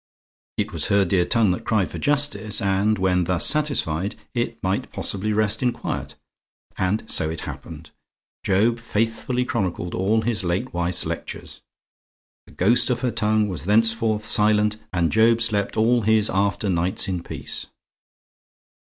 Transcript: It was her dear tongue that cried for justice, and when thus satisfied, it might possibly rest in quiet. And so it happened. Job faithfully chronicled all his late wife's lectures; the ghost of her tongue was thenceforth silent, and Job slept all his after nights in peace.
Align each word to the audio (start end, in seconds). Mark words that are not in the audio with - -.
It 0.57 0.71
was 0.73 0.87
her 0.87 1.05
dear 1.05 1.25
tongue 1.25 1.51
that 1.51 1.63
cried 1.63 1.91
for 1.91 1.99
justice, 1.99 2.59
and 2.59 2.97
when 2.97 3.25
thus 3.25 3.45
satisfied, 3.45 4.15
it 4.33 4.57
might 4.63 4.91
possibly 4.91 5.31
rest 5.31 5.61
in 5.61 5.71
quiet. 5.71 6.15
And 6.75 7.07
so 7.07 7.29
it 7.29 7.41
happened. 7.41 7.91
Job 8.43 8.79
faithfully 8.79 9.45
chronicled 9.45 9.93
all 9.93 10.21
his 10.23 10.43
late 10.43 10.73
wife's 10.73 11.05
lectures; 11.05 11.61
the 12.47 12.53
ghost 12.53 12.89
of 12.89 13.01
her 13.01 13.11
tongue 13.11 13.47
was 13.47 13.65
thenceforth 13.65 14.25
silent, 14.25 14.77
and 14.91 15.11
Job 15.11 15.39
slept 15.39 15.77
all 15.77 16.01
his 16.01 16.31
after 16.31 16.67
nights 16.67 17.07
in 17.07 17.21
peace. 17.21 17.67